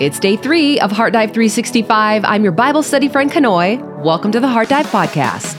[0.00, 2.24] It's day three of Heart Dive 365.
[2.24, 4.02] I'm your Bible study friend, Kanoe.
[4.02, 5.57] Welcome to the Heart Dive Podcast.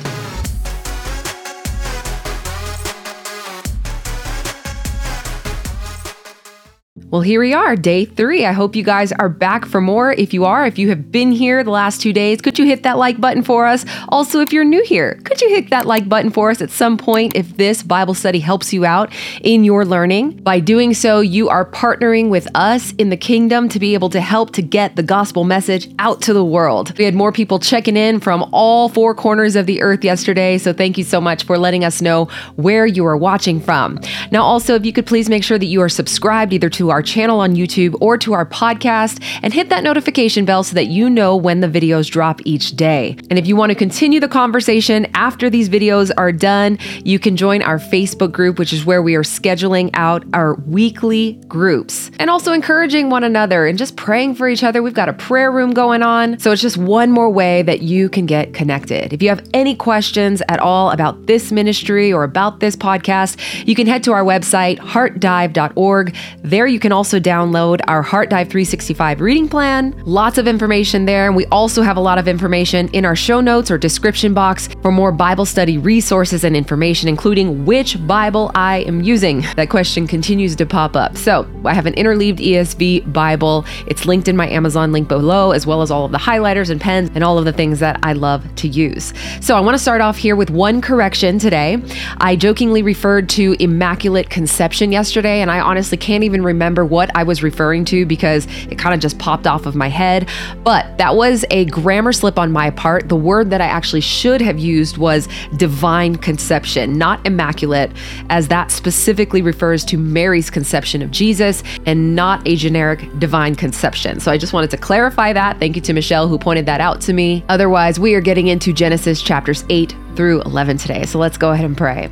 [7.11, 8.45] Well, here we are, day three.
[8.45, 10.11] I hope you guys are back for more.
[10.11, 12.84] If you are, if you have been here the last two days, could you hit
[12.84, 13.84] that like button for us?
[14.09, 16.99] Also, if you're new here, could you hit that like button for us at some
[16.99, 19.11] point if this Bible study helps you out
[19.41, 20.34] in your learning?
[20.43, 24.21] By doing so, you are partnering with us in the kingdom to be able to
[24.21, 26.95] help to get the gospel message out to the world.
[26.99, 30.73] We had more people checking in from all four corners of the earth yesterday, so
[30.73, 33.99] thank you so much for letting us know where you are watching from.
[34.30, 36.98] Now, also, if you could please make sure that you are subscribed either to our
[36.99, 40.88] our channel on YouTube or to our podcast and hit that notification bell so that
[40.88, 43.16] you know when the videos drop each day.
[43.30, 47.38] And if you want to continue the conversation after these videos are done, you can
[47.38, 52.30] join our Facebook group, which is where we are scheduling out our weekly groups and
[52.30, 54.84] also encouraging one another and just praying for each other.
[54.84, 56.38] We've got a prayer room going on.
[56.38, 59.14] So it's just one more way that you can get connected.
[59.14, 63.73] If you have any questions at all about this ministry or about this podcast, you
[63.73, 66.14] can head to our website, heartdive.org.
[66.44, 69.94] There you can can also download our Heart Dive 365 reading plan.
[70.08, 71.28] Lots of information there.
[71.28, 74.70] And we also have a lot of information in our show notes or description box
[74.82, 79.42] for more Bible study resources and information, including which Bible I am using.
[79.56, 81.16] That question continues to pop up.
[81.16, 83.66] So I have an interleaved ESV Bible.
[83.86, 86.82] It's linked in my Amazon link below, as well as all of the highlighters and
[86.82, 89.14] pens and all of the things that I love to use.
[89.42, 91.78] So I want to start off here with one correction today.
[92.17, 97.16] I jokingly referred to Immaculate Conception yesterday, and I honestly can't even remember remember what
[97.16, 100.30] I was referring to because it kind of just popped off of my head.
[100.63, 103.09] But that was a grammar slip on my part.
[103.09, 105.27] The word that I actually should have used was
[105.58, 107.91] divine conception, not immaculate,
[108.30, 114.19] as that specifically refers to Mary's conception of Jesus and not a generic divine conception.
[114.19, 115.59] So I just wanted to clarify that.
[115.59, 117.43] Thank you to Michelle who pointed that out to me.
[117.49, 121.05] Otherwise, we are getting into Genesis chapters 8 through 11 today.
[121.05, 122.09] So let's go ahead and pray.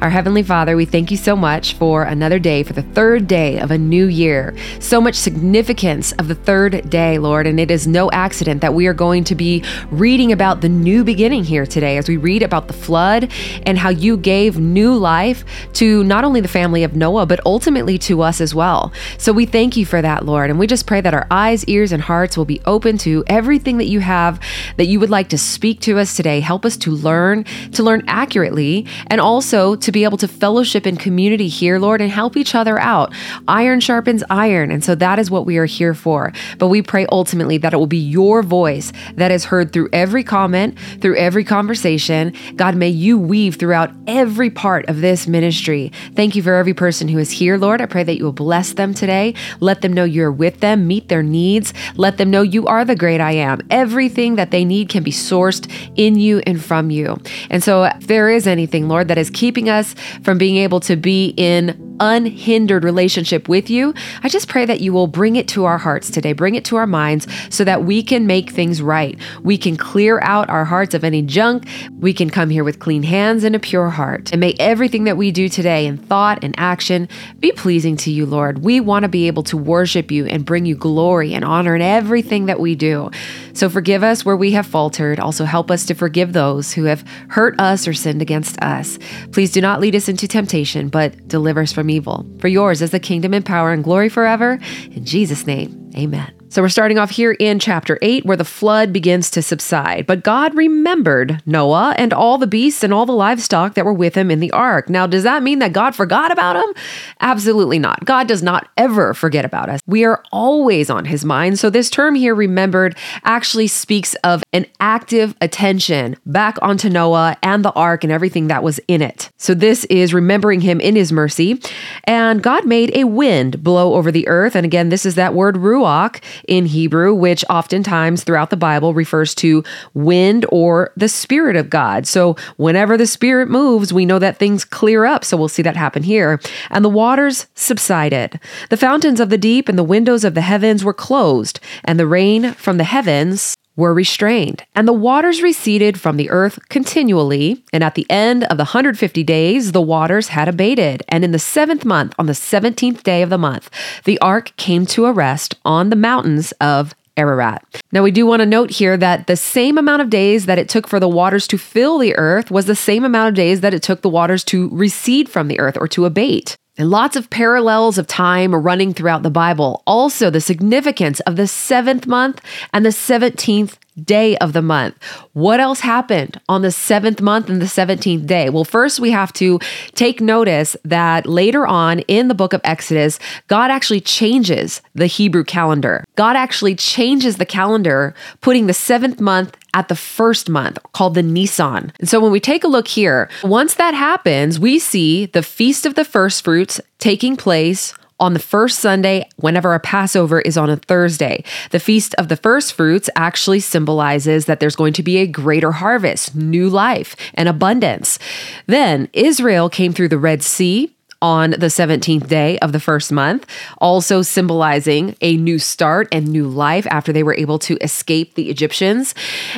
[0.00, 3.58] Our Heavenly Father, we thank you so much for another day, for the third day
[3.58, 4.54] of a new year.
[4.78, 7.46] So much significance of the third day, Lord.
[7.46, 11.04] And it is no accident that we are going to be reading about the new
[11.04, 13.30] beginning here today as we read about the flood
[13.64, 15.44] and how you gave new life
[15.74, 18.92] to not only the family of Noah, but ultimately to us as well.
[19.18, 20.50] So we thank you for that, Lord.
[20.50, 23.78] And we just pray that our eyes, ears, and hearts will be open to everything
[23.78, 24.40] that you have
[24.76, 26.40] that you would like to speak to us today.
[26.40, 27.39] Help us to learn
[27.72, 32.10] to learn accurately, and also to be able to fellowship in community here, Lord, and
[32.10, 33.12] help each other out.
[33.48, 34.70] Iron sharpens iron.
[34.70, 36.32] And so that is what we are here for.
[36.58, 40.24] But we pray ultimately that it will be your voice that is heard through every
[40.24, 42.32] comment, through every conversation.
[42.56, 45.92] God, may you weave throughout every part of this ministry.
[46.14, 47.80] Thank you for every person who is here, Lord.
[47.80, 49.34] I pray that you will bless them today.
[49.60, 51.72] Let them know you're with them, meet their needs.
[51.96, 53.60] Let them know you are the great I am.
[53.70, 57.18] Everything that they need can be sourced in you and from you.
[57.50, 60.96] And so, if there is anything, Lord, that is keeping us from being able to
[60.96, 65.66] be in unhindered relationship with you, I just pray that you will bring it to
[65.66, 69.18] our hearts today, bring it to our minds so that we can make things right.
[69.42, 71.68] We can clear out our hearts of any junk.
[71.98, 74.32] We can come here with clean hands and a pure heart.
[74.32, 77.08] And may everything that we do today in thought and action
[77.38, 78.64] be pleasing to you, Lord.
[78.64, 81.82] We want to be able to worship you and bring you glory and honor in
[81.82, 83.10] everything that we do.
[83.52, 85.20] So forgive us where we have faltered.
[85.20, 88.98] Also help us to forgive those who have hurt us or sinned against us.
[89.32, 92.26] Please do not lead us into temptation, but deliver us from evil.
[92.38, 94.58] For yours is the kingdom and power and glory forever.
[94.90, 96.39] In Jesus' name, amen.
[96.50, 100.04] So we're starting off here in chapter 8 where the flood begins to subside.
[100.04, 104.16] But God remembered Noah and all the beasts and all the livestock that were with
[104.16, 104.90] him in the ark.
[104.90, 106.74] Now, does that mean that God forgot about him?
[107.20, 108.04] Absolutely not.
[108.04, 109.78] God does not ever forget about us.
[109.86, 111.60] We are always on his mind.
[111.60, 117.64] So this term here, remembered, actually speaks of an active attention back onto Noah and
[117.64, 119.30] the ark and everything that was in it.
[119.36, 121.62] So this is remembering him in his mercy.
[122.02, 124.56] And God made a wind blow over the earth.
[124.56, 129.34] And again, this is that word ruach in Hebrew, which oftentimes throughout the Bible refers
[129.36, 129.64] to
[129.94, 132.06] wind or the Spirit of God.
[132.06, 135.24] So whenever the Spirit moves, we know that things clear up.
[135.24, 136.40] So we'll see that happen here.
[136.70, 138.40] And the waters subsided.
[138.68, 142.06] The fountains of the deep and the windows of the heavens were closed, and the
[142.06, 147.64] rain from the heavens were restrained, and the waters receded from the earth continually.
[147.72, 151.02] And at the end of the 150 days, the waters had abated.
[151.08, 153.70] And in the seventh month, on the 17th day of the month,
[154.04, 157.80] the ark came to a rest on the mountains of Ararat.
[157.92, 160.68] Now, we do want to note here that the same amount of days that it
[160.68, 163.74] took for the waters to fill the earth was the same amount of days that
[163.74, 166.56] it took the waters to recede from the earth or to abate.
[166.80, 169.82] And lots of parallels of time running throughout the Bible.
[169.86, 172.40] Also, the significance of the seventh month
[172.72, 174.96] and the 17th day of the month.
[175.32, 178.50] What else happened on the seventh month and the 17th day?
[178.50, 179.58] Well, first we have to
[179.94, 183.18] take notice that later on in the book of Exodus,
[183.48, 186.04] God actually changes the Hebrew calendar.
[186.16, 191.22] God actually changes the calendar, putting the seventh month at the first month called the
[191.22, 191.92] Nisan.
[192.00, 195.86] And so when we take a look here, once that happens, we see the Feast
[195.86, 200.70] of the First Fruits taking place on the first Sunday whenever a Passover is on
[200.70, 201.42] a Thursday.
[201.70, 205.72] The Feast of the First Fruits actually symbolizes that there's going to be a greater
[205.72, 208.18] harvest, new life, and abundance.
[208.66, 213.46] Then Israel came through the Red Sea on the 17th day of the first month,
[213.78, 218.50] also symbolizing a new start and new life after they were able to escape the
[218.50, 219.14] Egyptians.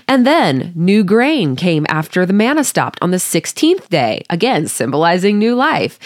[0.09, 5.38] And then new grain came after the manna stopped on the 16th day, again, symbolizing
[5.38, 5.99] new life.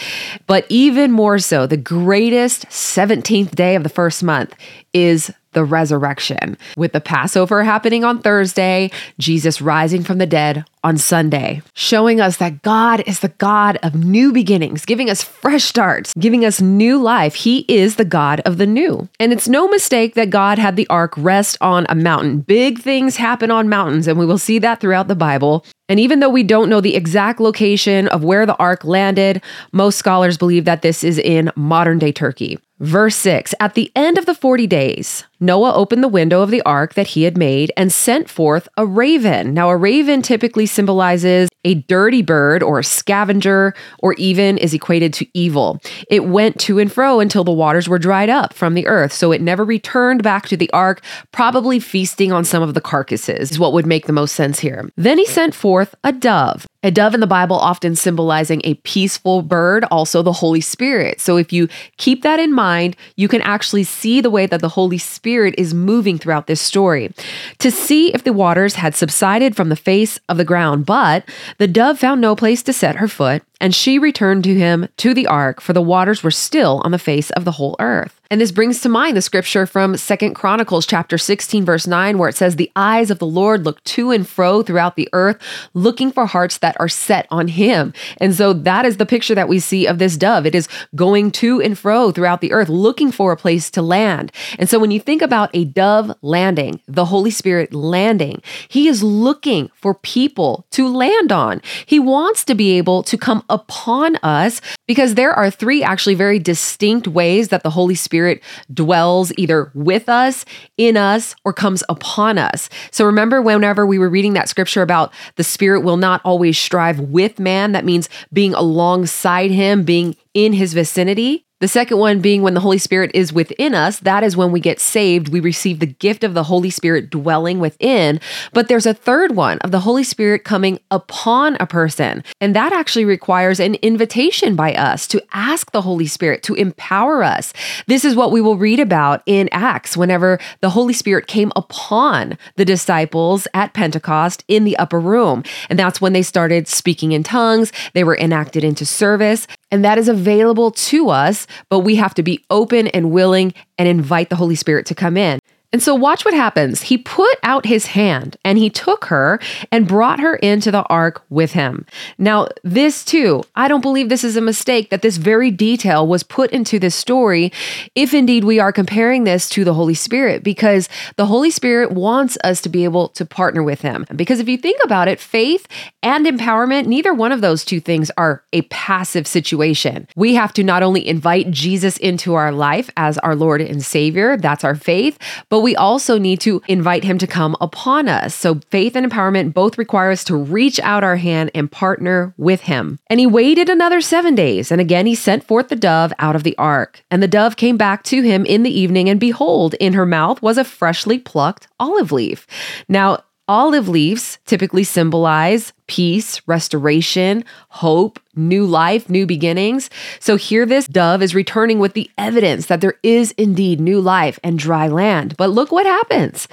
[0.47, 4.55] But even more so, the greatest 17th day of the first month
[4.93, 6.59] is the resurrection.
[6.77, 12.37] With the Passover happening on Thursday, Jesus rising from the dead on Sunday, showing us
[12.37, 17.03] that God is the God of new beginnings, giving us fresh starts, giving us new
[17.03, 17.35] life.
[17.35, 19.09] He is the God of the new.
[19.19, 22.39] And it's no mistake that God had the ark rest on a mountain.
[22.39, 25.67] Big things happen on mountains, and we will see that throughout the Bible.
[25.89, 29.43] And even though we don't know the exact location of where the ark landed,
[29.73, 32.59] most scholars believe that this is in modern day Turkey.
[32.81, 36.61] Verse 6 At the end of the 40 days, Noah opened the window of the
[36.63, 39.55] ark that he had made and sent forth a raven.
[39.55, 45.13] Now, a raven typically symbolizes a dirty bird or a scavenger, or even is equated
[45.15, 45.81] to evil.
[46.09, 49.33] It went to and fro until the waters were dried up from the earth, so
[49.33, 51.03] it never returned back to the ark,
[51.33, 54.89] probably feasting on some of the carcasses, is what would make the most sense here.
[54.97, 56.67] Then he sent forth a dove.
[56.87, 61.21] A dove in the Bible often symbolizing a peaceful bird, also the Holy Spirit.
[61.21, 61.67] So if you
[61.97, 65.75] keep that in mind, you can actually see the way that the Holy Spirit is
[65.75, 67.13] moving throughout this story.
[67.59, 71.29] To see if the waters had subsided from the face of the ground, but
[71.59, 75.15] the dove found no place to set her foot, and she returned to him to
[75.15, 78.21] the ark, for the waters were still on the face of the whole earth.
[78.29, 82.29] And this brings to mind the scripture from Second Chronicles chapter 16 verse 9 where
[82.29, 85.41] it says the eyes of the Lord look to and fro throughout the earth
[85.75, 87.93] looking for hearts that are set on him.
[88.19, 90.45] And so that is the picture that we see of this dove.
[90.45, 94.33] It is going to and fro throughout the earth looking for a place to land.
[94.59, 99.05] And so when you think about a dove landing, the Holy Spirit landing, he is
[99.05, 101.63] looking for people to land on.
[101.87, 106.39] He wants to be able to come upon us because there are three actually very
[106.39, 110.45] distinct ways that the Holy Spirit dwells either with us,
[110.77, 112.69] in us, or comes upon us.
[112.91, 117.01] So remember, whenever we were reading that scripture about the Spirit will not always strive
[117.01, 121.46] with man, that means being alongside him, being in his vicinity.
[121.59, 124.61] The second one being when the Holy Spirit is within us, that is when we
[124.61, 125.31] get saved.
[125.31, 128.21] We receive the gift of the Holy Spirit dwelling within.
[128.53, 132.23] But there's a third one of the Holy Spirit coming upon a person.
[132.43, 137.25] And that actually requires an invitation by us to ask the Holy Spirit to empower
[137.25, 137.55] us.
[137.87, 142.37] This is what we will read about in Acts whenever the Holy Spirit came upon
[142.57, 145.43] the disciples at Pentecost in the upper room.
[145.71, 149.47] And that's when they started speaking in tongues, they were enacted into service.
[149.71, 153.89] And that is available to us, but we have to be open and willing and
[153.89, 155.41] invite the Holy Spirit to come in.
[155.77, 156.81] And so, watch what happens.
[156.81, 159.39] He put out his hand and he took her
[159.71, 161.85] and brought her into the ark with him.
[162.17, 166.23] Now, this too, I don't believe this is a mistake that this very detail was
[166.23, 167.53] put into this story,
[167.95, 172.39] if indeed we are comparing this to the Holy Spirit, because the Holy Spirit wants
[172.43, 174.07] us to be able to partner with him.
[174.17, 175.69] Because if you think about it, faith
[176.03, 180.09] and empowerment, neither one of those two things are a passive situation.
[180.17, 184.39] We have to not only invite Jesus into our life as our Lord and Savior,
[184.39, 185.19] that's our faith,
[185.51, 188.37] but we also need to invite him to come upon us.
[188.37, 192.61] So faith and empowerment both require us to reach out our hand and partner with
[192.61, 193.01] him.
[193.09, 196.45] And he waited another seven days, and again he sent forth the dove out of
[196.45, 197.03] the ark.
[197.11, 200.41] And the dove came back to him in the evening, and behold, in her mouth
[200.41, 202.47] was a freshly plucked olive leaf.
[202.89, 209.91] Now, Olive leaves typically symbolize peace, restoration, hope, new life, new beginnings.
[210.21, 214.39] So here this dove is returning with the evidence that there is indeed new life
[214.45, 215.37] and dry land.
[215.37, 216.49] But look what happens.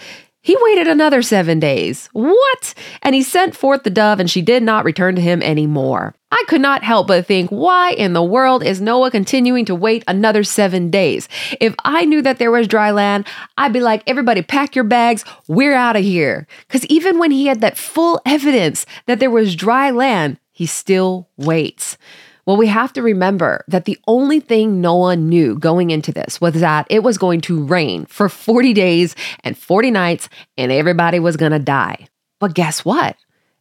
[0.45, 2.09] He waited another seven days.
[2.11, 2.73] What?
[3.01, 6.13] And he sent forth the dove, and she did not return to him any more.
[6.33, 10.03] I could not help but think, why in the world is Noah continuing to wait
[10.05, 11.29] another seven days?
[11.61, 13.25] If I knew that there was dry land,
[13.57, 16.45] I'd be like, everybody pack your bags, we're out of here.
[16.67, 21.27] Because even when he had that full evidence that there was dry land, he still
[21.35, 21.97] waits.
[22.45, 26.53] Well, we have to remember that the only thing Noah knew going into this was
[26.55, 31.37] that it was going to rain for 40 days and 40 nights and everybody was
[31.37, 32.07] going to die.
[32.39, 33.15] But guess what?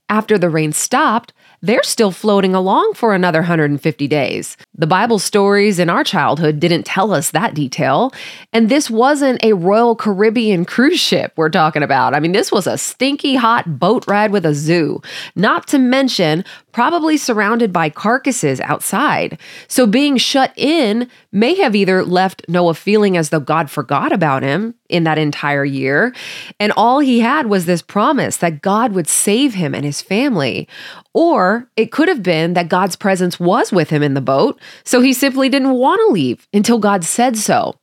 [0.08, 1.32] After the rain stopped,
[1.62, 4.56] they're still floating along for another 150 days.
[4.74, 8.12] The Bible stories in our childhood didn't tell us that detail.
[8.52, 12.14] And this wasn't a Royal Caribbean cruise ship we're talking about.
[12.14, 15.00] I mean, this was a stinky hot boat ride with a zoo,
[15.36, 19.38] not to mention probably surrounded by carcasses outside.
[19.68, 24.42] So being shut in may have either left Noah feeling as though God forgot about
[24.42, 26.14] him in that entire year,
[26.60, 30.68] and all he had was this promise that God would save him and his family,
[31.14, 35.00] or it could have been that God's presence was with him in the boat, so
[35.00, 37.74] he simply didn't want to leave until God said so.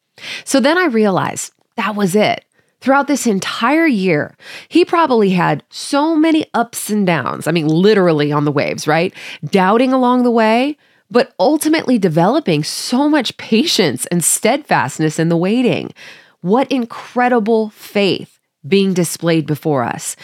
[0.43, 2.45] So then I realized that was it.
[2.81, 4.35] Throughout this entire year,
[4.69, 7.45] he probably had so many ups and downs.
[7.47, 9.13] I mean, literally on the waves, right?
[9.45, 10.77] Doubting along the way,
[11.11, 15.93] but ultimately developing so much patience and steadfastness in the waiting.
[16.41, 20.15] What incredible faith being displayed before us.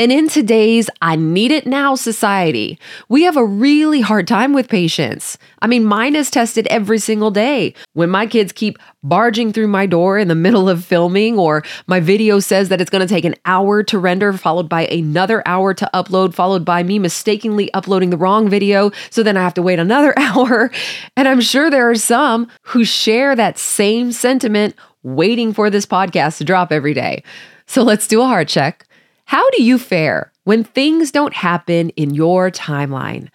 [0.00, 2.78] And in today's I need it now society,
[3.10, 5.36] we have a really hard time with patience.
[5.60, 7.74] I mean, mine is tested every single day.
[7.92, 12.00] When my kids keep barging through my door in the middle of filming, or my
[12.00, 15.74] video says that it's going to take an hour to render, followed by another hour
[15.74, 18.90] to upload, followed by me mistakenly uploading the wrong video.
[19.10, 20.70] So then I have to wait another hour.
[21.14, 26.38] And I'm sure there are some who share that same sentiment waiting for this podcast
[26.38, 27.22] to drop every day.
[27.66, 28.86] So let's do a heart check.
[29.30, 33.28] How do you fare when things don't happen in your timeline?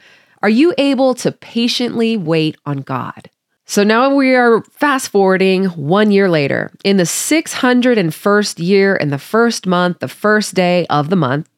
[0.44, 3.30] Are you able to patiently wait on God?
[3.66, 6.70] So now we are fast forwarding one year later.
[6.84, 11.50] In the 601st year, in the first month, the first day of the month,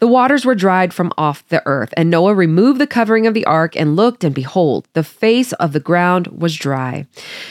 [0.00, 3.46] the waters were dried from off the earth, and Noah removed the covering of the
[3.46, 7.06] ark and looked, and behold, the face of the ground was dry.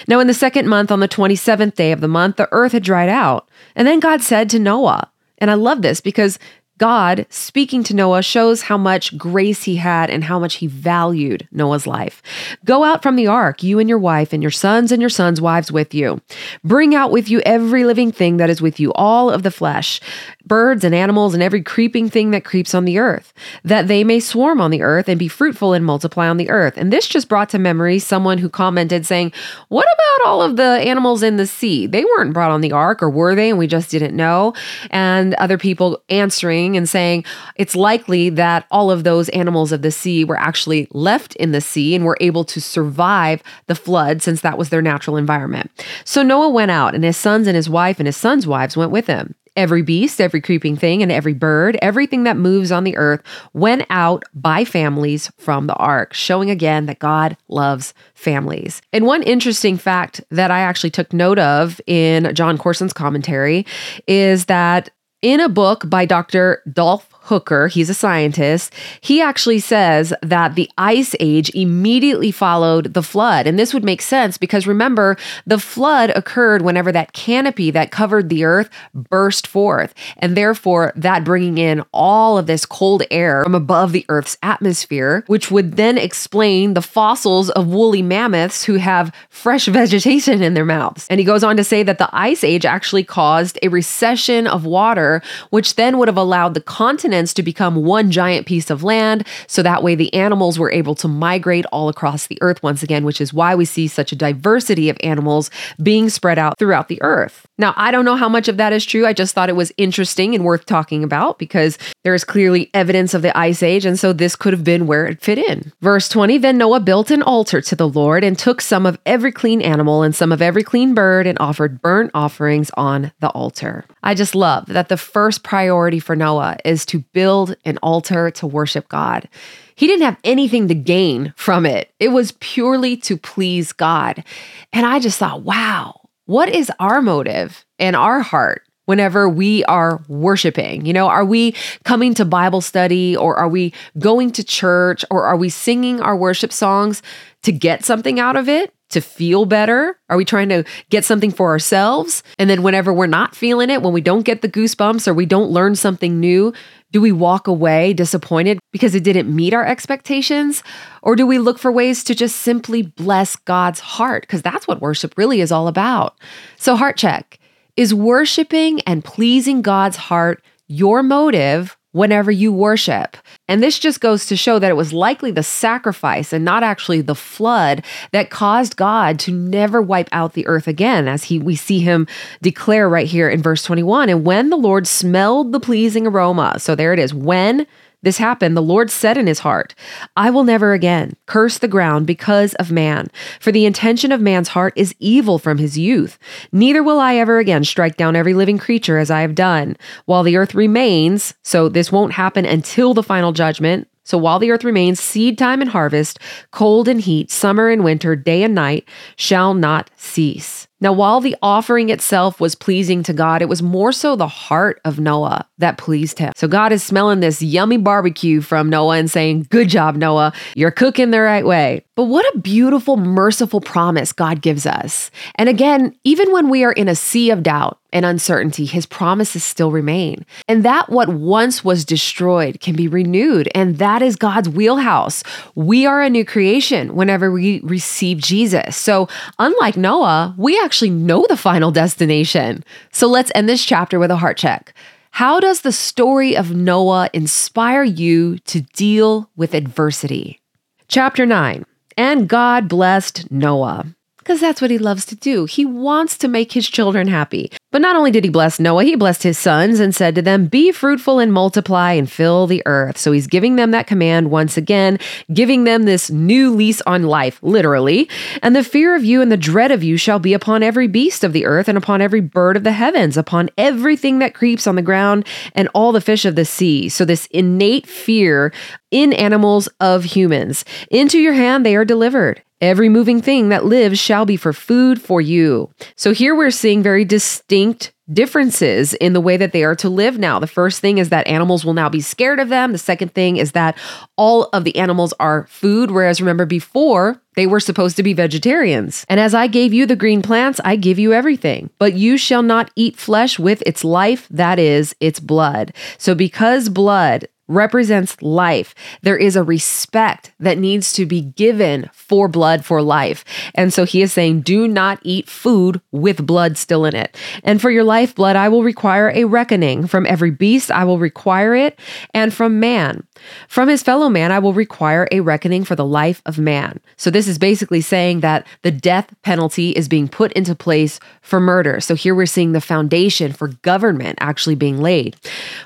[0.09, 2.83] Now, in the second month, on the 27th day of the month, the earth had
[2.83, 3.47] dried out.
[3.77, 5.09] And then God said to Noah,
[5.43, 6.39] and I love this because
[6.77, 11.45] God speaking to Noah shows how much grace he had and how much he valued
[11.51, 12.23] Noah's life.
[12.63, 15.41] Go out from the ark, you and your wife, and your sons and your sons'
[15.41, 16.21] wives with you.
[16.63, 19.99] Bring out with you every living thing that is with you, all of the flesh,
[20.45, 23.33] birds and animals, and every creeping thing that creeps on the earth,
[23.63, 26.77] that they may swarm on the earth and be fruitful and multiply on the earth.
[26.77, 29.31] And this just brought to memory someone who commented saying,
[29.69, 31.87] What about all of the animals in the sea?
[31.87, 33.49] They weren't brought on the ark, or were they?
[33.49, 34.53] And we just didn't know.
[34.89, 39.91] And other people answering, and saying it's likely that all of those animals of the
[39.91, 44.41] sea were actually left in the sea and were able to survive the flood since
[44.41, 45.71] that was their natural environment.
[46.03, 48.91] So Noah went out, and his sons and his wife and his sons' wives went
[48.91, 49.35] with him.
[49.55, 53.21] Every beast, every creeping thing, and every bird, everything that moves on the earth
[53.53, 58.81] went out by families from the ark, showing again that God loves families.
[58.91, 63.65] And one interesting fact that I actually took note of in Jon Courson's commentary
[64.07, 64.89] is that
[65.21, 66.61] in a book by Dr.
[66.71, 73.01] Dolph Hooker, he's a scientist, he actually says that the ice age immediately followed the
[73.01, 73.47] flood.
[73.47, 75.15] And this would make sense because remember,
[75.47, 79.93] the flood occurred whenever that canopy that covered the earth burst forth.
[80.17, 85.23] And therefore, that bringing in all of this cold air from above the earth's atmosphere,
[85.27, 90.65] which would then explain the fossils of woolly mammoths who have fresh vegetation in their
[90.65, 91.07] mouths.
[91.09, 94.65] And he goes on to say that the ice age actually caused a recession of
[94.65, 98.83] water, which then would have allowed the continent continents to become one giant piece of
[98.83, 99.23] land.
[99.45, 103.05] So that way the animals were able to migrate all across the earth once again,
[103.05, 105.51] which is why we see such a diversity of animals
[105.81, 107.45] being spread out throughout the earth.
[107.59, 109.05] Now, I don't know how much of that is true.
[109.05, 113.13] I just thought it was interesting and worth talking about because there is clearly evidence
[113.13, 115.71] of the ice age, and so this could have been where it fit in.
[115.79, 119.31] Verse 20 Then Noah built an altar to the Lord and took some of every
[119.31, 123.85] clean animal and some of every clean bird and offered burnt offerings on the altar.
[124.01, 128.47] I just love that the first priority for Noah is to build an altar to
[128.47, 129.27] worship God.
[129.75, 134.23] He didn't have anything to gain from it, it was purely to please God.
[134.71, 140.01] And I just thought, wow what is our motive and our heart whenever we are
[140.07, 140.85] worshiping?
[140.85, 145.25] You know, are we coming to Bible study or are we going to church or
[145.25, 147.01] are we singing our worship songs
[147.43, 148.73] to get something out of it?
[148.91, 149.99] To feel better?
[150.09, 152.21] Are we trying to get something for ourselves?
[152.37, 155.25] And then, whenever we're not feeling it, when we don't get the goosebumps or we
[155.25, 156.53] don't learn something new,
[156.93, 160.63] do we walk away disappointed because it didn't meet our expectations?
[161.01, 164.21] Or do we look for ways to just simply bless God's heart?
[164.21, 166.17] Because that's what worship really is all about.
[166.57, 167.39] So, heart check
[167.75, 173.15] is worshiping and pleasing God's heart your motive whenever you worship.
[173.47, 177.01] And this just goes to show that it was likely the sacrifice and not actually
[177.01, 181.55] the flood that caused God to never wipe out the earth again, as he we
[181.55, 182.07] see him
[182.41, 184.09] declare right here in verse 21.
[184.09, 187.65] And when the Lord smelled the pleasing aroma, so there it is, when
[188.03, 189.73] this happened, the Lord said in his heart,
[190.15, 193.07] I will never again curse the ground because of man,
[193.39, 196.19] for the intention of man's heart is evil from his youth.
[196.51, 199.75] Neither will I ever again strike down every living creature as I have done.
[200.05, 204.51] While the earth remains, so this won't happen until the final judgment, so while the
[204.51, 206.19] earth remains, seed time and harvest,
[206.51, 210.67] cold and heat, summer and winter, day and night shall not cease.
[210.83, 214.81] Now, while the offering itself was pleasing to God, it was more so the heart
[214.83, 216.33] of Noah that pleased him.
[216.35, 220.33] So God is smelling this yummy barbecue from Noah and saying, Good job, Noah.
[220.55, 221.85] You're cooking the right way.
[221.95, 225.09] But what a beautiful, merciful promise God gives us.
[225.35, 229.43] And again, even when we are in a sea of doubt and uncertainty, his promises
[229.43, 230.25] still remain.
[230.47, 233.47] And that what once was destroyed can be renewed.
[233.53, 235.23] And that is God's wheelhouse.
[235.53, 238.75] We are a new creation whenever we receive Jesus.
[238.75, 239.07] So,
[239.37, 239.92] unlike Noah,
[240.37, 242.63] we actually actually know the final destination.
[242.91, 244.73] So let's end this chapter with a heart check.
[245.11, 250.41] How does the story of Noah inspire you to deal with adversity?
[250.87, 251.63] Chapter 9
[251.95, 253.85] And God blessed Noah
[254.23, 255.43] because that's what he loves to do.
[255.45, 257.51] He wants to make his children happy.
[257.73, 260.45] But not only did he bless Noah, he blessed his sons and said to them,
[260.45, 262.97] Be fruitful and multiply and fill the earth.
[262.97, 264.97] So he's giving them that command once again,
[265.33, 268.07] giving them this new lease on life, literally.
[268.41, 271.23] And the fear of you and the dread of you shall be upon every beast
[271.23, 274.75] of the earth and upon every bird of the heavens, upon everything that creeps on
[274.75, 276.87] the ground and all the fish of the sea.
[276.87, 278.53] So this innate fear
[278.91, 280.63] in animals of humans.
[280.89, 282.43] Into your hand they are delivered.
[282.63, 285.69] Every moving thing that lives shall be for food for you.
[285.97, 290.17] So here we're seeing very distinct differences in the way that they are to live
[290.17, 290.39] now.
[290.39, 292.71] The first thing is that animals will now be scared of them.
[292.71, 293.77] The second thing is that
[294.15, 299.05] all of the animals are food, whereas remember before, they were supposed to be vegetarians.
[299.09, 301.69] And as I gave you the green plants, I give you everything.
[301.79, 305.73] But you shall not eat flesh with its life, that is, its blood.
[305.97, 308.73] So because blood represents life.
[309.01, 313.25] There is a respect that needs to be given for blood for life.
[313.53, 317.17] And so he is saying, do not eat food with blood still in it.
[317.43, 319.87] And for your lifeblood, I will require a reckoning.
[319.87, 321.79] From every beast, I will require it.
[322.13, 323.05] And from man,
[323.47, 326.79] from his fellow man, I will require a reckoning for the life of man.
[326.97, 331.39] So this is basically saying that the death penalty is being put into place for
[331.39, 331.79] murder.
[331.79, 335.15] So here we're seeing the foundation for government actually being laid.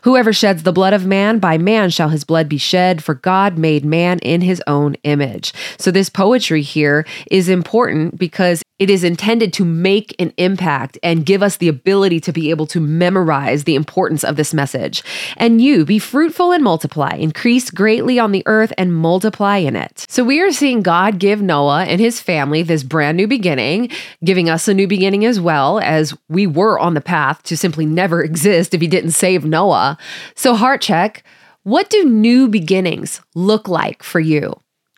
[0.04, 3.58] Whoever sheds the blood of man, by man shall his blood be shed, for God
[3.58, 5.54] made man in his own image.
[5.78, 11.26] So, this poetry here is important because it is intended to make an impact and
[11.26, 15.04] give us the ability to be able to memorize the importance of this message.
[15.36, 20.06] And you, be fruitful and multiply, increase greatly on the earth and multiply in it.
[20.10, 23.90] So we are seeing God give Noah and his family this brand new beginning,
[24.24, 27.86] giving us a new beginning as well, as we were on the path to simply
[27.86, 29.98] never exist if he didn't save Noah.
[30.36, 31.24] So, heart check
[31.64, 34.54] what do new beginnings look like for you?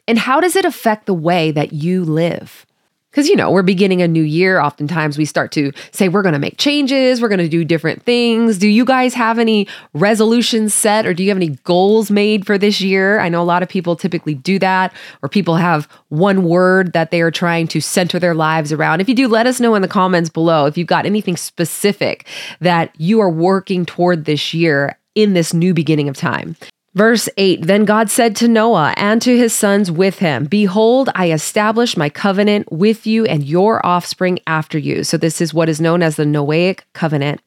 [0.07, 2.67] And how does it affect the way that you live?
[3.11, 4.59] Because, you know, we're beginning a new year.
[4.59, 8.03] Oftentimes we start to say we're going to make changes, we're going to do different
[8.03, 8.59] things.
[8.59, 12.57] Do you guys have any resolutions set or do you have any goals made for
[12.57, 13.19] this year?
[13.19, 14.93] I know a lot of people typically do that,
[15.23, 19.01] or people have one word that they are trying to center their lives around.
[19.01, 22.27] If you do, let us know in the comments below if you've got anything specific
[22.59, 26.55] that you are working toward this year in this new beginning of time.
[26.95, 31.31] Verse 8 Then God said to Noah and to his sons with him, Behold, I
[31.31, 35.03] establish my covenant with you and your offspring after you.
[35.03, 37.41] So, this is what is known as the Noahic covenant.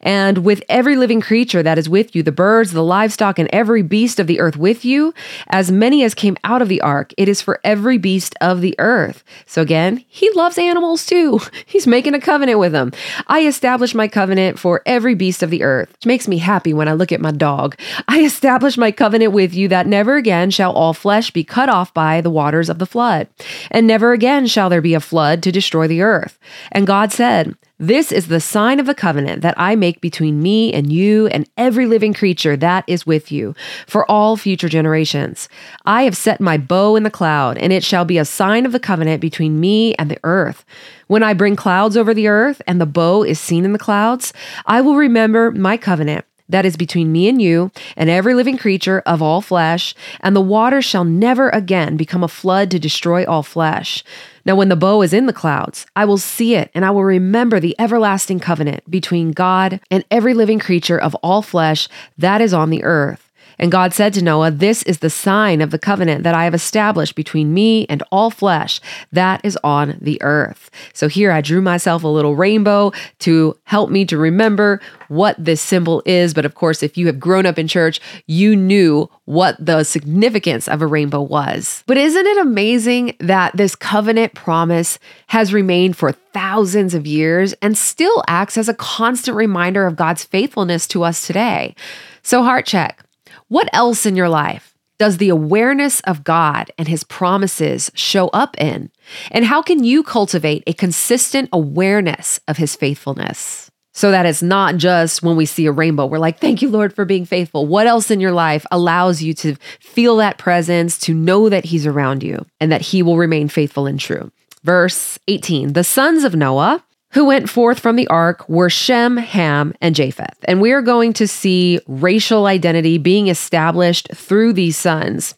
[0.00, 3.82] And with every living creature that is with you, the birds, the livestock, and every
[3.82, 5.12] beast of the earth with you,
[5.48, 8.74] as many as came out of the ark, it is for every beast of the
[8.78, 9.22] earth.
[9.44, 11.40] So, again, he loves animals too.
[11.66, 12.92] He's making a covenant with them.
[13.26, 16.88] I establish my covenant for every beast of the earth, which makes me happy when
[16.88, 17.76] I look at my dog.
[18.08, 21.68] I establish my my covenant with you that never again shall all flesh be cut
[21.68, 23.26] off by the waters of the flood,
[23.68, 26.38] and never again shall there be a flood to destroy the earth.
[26.70, 30.72] And God said, this is the sign of the covenant that I make between me
[30.72, 33.56] and you and every living creature that is with you
[33.88, 35.48] for all future generations.
[35.84, 38.70] I have set my bow in the cloud, and it shall be a sign of
[38.70, 40.64] the covenant between me and the earth.
[41.08, 44.32] When I bring clouds over the earth and the bow is seen in the clouds,
[44.64, 49.02] I will remember my covenant that is between me and you and every living creature
[49.06, 53.42] of all flesh, and the water shall never again become a flood to destroy all
[53.42, 54.04] flesh.
[54.44, 57.04] Now, when the bow is in the clouds, I will see it, and I will
[57.04, 62.54] remember the everlasting covenant between God and every living creature of all flesh that is
[62.54, 63.25] on the earth.
[63.58, 66.54] And God said to Noah, This is the sign of the covenant that I have
[66.54, 68.80] established between me and all flesh
[69.12, 70.70] that is on the earth.
[70.92, 75.60] So here I drew myself a little rainbow to help me to remember what this
[75.60, 76.34] symbol is.
[76.34, 80.68] But of course, if you have grown up in church, you knew what the significance
[80.68, 81.82] of a rainbow was.
[81.86, 87.76] But isn't it amazing that this covenant promise has remained for thousands of years and
[87.76, 91.74] still acts as a constant reminder of God's faithfulness to us today?
[92.22, 93.05] So, heart check
[93.48, 98.58] what else in your life does the awareness of God and his promises show up
[98.58, 98.90] in?
[99.30, 103.70] And how can you cultivate a consistent awareness of his faithfulness?
[103.92, 106.92] So that it's not just when we see a rainbow, we're like, thank you, Lord,
[106.92, 107.66] for being faithful.
[107.66, 111.86] What else in your life allows you to feel that presence, to know that He's
[111.86, 114.30] around you and that He will remain faithful and true?
[114.64, 119.74] Verse 18 The sons of Noah who went forth from the ark were Shem, Ham,
[119.80, 120.38] and Japheth.
[120.44, 125.34] And we are going to see racial identity being established through these sons.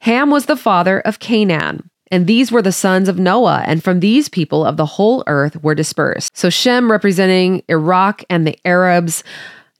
[0.00, 1.90] Ham was the father of Canaan.
[2.10, 5.62] And these were the sons of Noah, and from these people of the whole earth
[5.62, 6.34] were dispersed.
[6.34, 9.22] So Shem representing Iraq and the Arabs,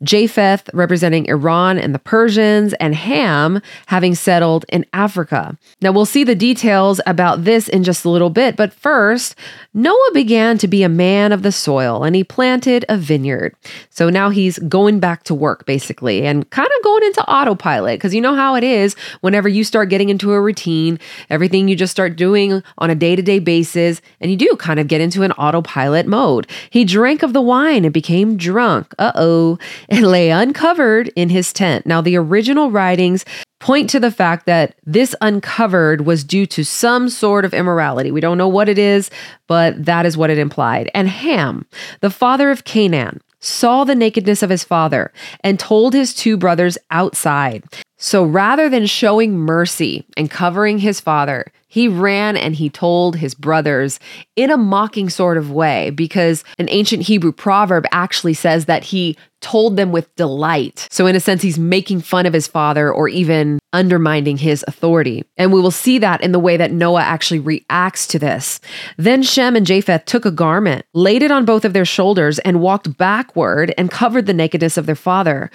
[0.03, 5.57] Japheth representing Iran and the Persians, and Ham having settled in Africa.
[5.81, 9.35] Now, we'll see the details about this in just a little bit, but first,
[9.75, 13.55] Noah began to be a man of the soil and he planted a vineyard.
[13.91, 18.15] So now he's going back to work, basically, and kind of going into autopilot because
[18.15, 20.99] you know how it is whenever you start getting into a routine,
[21.31, 24.81] everything you just start doing on a day to day basis, and you do kind
[24.81, 26.47] of get into an autopilot mode.
[26.71, 28.95] He drank of the wine and became drunk.
[28.99, 29.59] Uh oh
[29.89, 31.87] and lay uncovered in his tent.
[31.87, 33.25] Now, the original writings
[33.61, 38.11] point to the fact that this uncovered was due to some sort of immorality.
[38.11, 39.11] We don't know what it is,
[39.47, 40.91] but that is what it implied.
[40.95, 41.67] And Ham,
[42.01, 46.77] the father of Canaan, saw the nakedness of his father and told his two brothers
[46.91, 47.65] outside.
[47.97, 53.35] So rather than showing mercy and covering his father, he ran and he told his
[53.35, 54.01] brothers
[54.37, 59.17] in a mocking sort of way because an ancient Hebrew proverb actually says that he
[59.41, 60.89] told them with delight.
[60.91, 65.25] So, in a sense, he's making fun of his father or even undermining his authority.
[65.37, 68.61] And we will see that in the way that Noah actually reacts to this.
[68.97, 72.61] Then Shem and Japheth took a garment, laid it on both of their shoulders, and
[72.61, 75.51] walked backward and covered the nakedness of their father.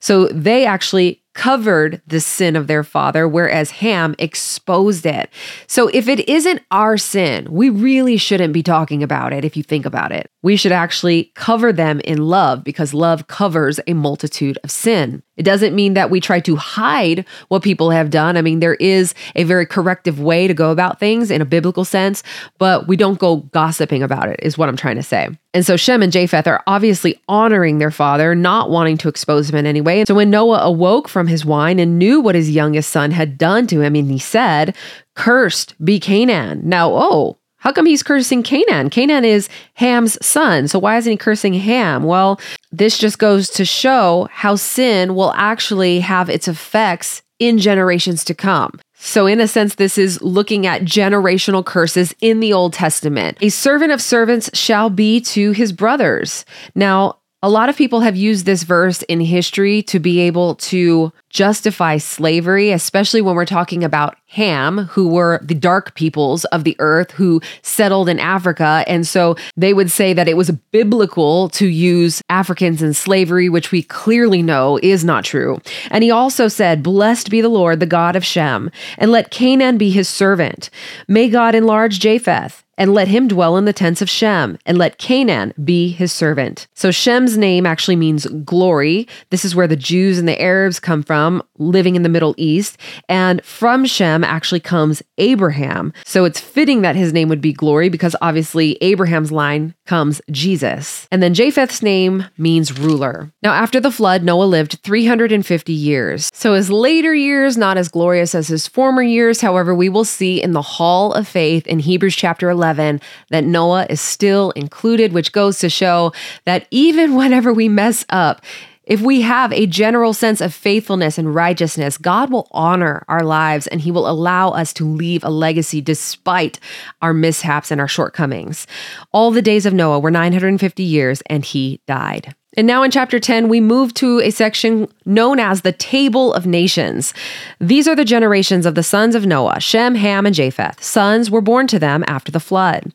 [0.00, 5.30] So, they actually covered the sin of their father, whereas Ham exposed it.
[5.68, 9.62] So if it isn't our sin, we really shouldn't be talking about it if you
[9.62, 10.28] think about it.
[10.42, 15.22] We should actually cover them in love because love covers a multitude of sin.
[15.38, 18.36] It doesn't mean that we try to hide what people have done.
[18.36, 21.84] I mean, there is a very corrective way to go about things in a biblical
[21.84, 22.22] sense,
[22.58, 25.28] but we don't go gossiping about it, is what I'm trying to say.
[25.54, 29.56] And so Shem and Japheth are obviously honoring their father, not wanting to expose him
[29.56, 30.00] in any way.
[30.00, 33.38] And so when Noah awoke from his wine and knew what his youngest son had
[33.38, 34.76] done to him, and he said,
[35.14, 36.60] Cursed be Canaan.
[36.64, 38.88] Now, oh, how come he's cursing Canaan?
[38.88, 40.68] Canaan is Ham's son.
[40.68, 42.04] So why isn't he cursing Ham?
[42.04, 48.24] Well, this just goes to show how sin will actually have its effects in generations
[48.24, 48.80] to come.
[49.00, 53.38] So, in a sense, this is looking at generational curses in the Old Testament.
[53.40, 56.44] A servant of servants shall be to his brothers.
[56.74, 61.12] Now, a lot of people have used this verse in history to be able to
[61.30, 66.74] justify slavery, especially when we're talking about Ham, who were the dark peoples of the
[66.80, 68.82] earth who settled in Africa.
[68.88, 73.70] And so they would say that it was biblical to use Africans in slavery, which
[73.70, 75.60] we clearly know is not true.
[75.92, 79.78] And he also said, Blessed be the Lord, the God of Shem, and let Canaan
[79.78, 80.70] be his servant.
[81.06, 84.96] May God enlarge Japheth and let him dwell in the tents of Shem, and let
[84.96, 86.66] Canaan be his servant.
[86.74, 89.06] So Shem's name actually means glory.
[89.28, 92.78] This is where the Jews and the Arabs come from, living in the Middle East.
[93.08, 95.92] And from Shem actually comes Abraham.
[96.06, 101.08] So it's fitting that his name would be glory because obviously Abraham's line comes Jesus.
[101.10, 103.32] And then Japheth's name means ruler.
[103.42, 106.30] Now, after the flood, Noah lived 350 years.
[106.32, 109.40] So his later years, not as glorious as his former years.
[109.40, 113.00] However, we will see in the hall of faith in Hebrews chapter 11 11
[113.30, 116.12] that Noah is still included, which goes to show
[116.44, 118.42] that even whenever we mess up,
[118.84, 123.66] if we have a general sense of faithfulness and righteousness, God will honor our lives
[123.66, 126.58] and He will allow us to leave a legacy despite
[127.02, 128.66] our mishaps and our shortcomings.
[129.12, 132.34] All the days of Noah were 950 years and he died.
[132.56, 136.46] And now in chapter 10, we move to a section known as the Table of
[136.46, 137.12] Nations.
[137.58, 140.82] These are the generations of the sons of Noah Shem, Ham, and Japheth.
[140.82, 142.92] Sons were born to them after the flood.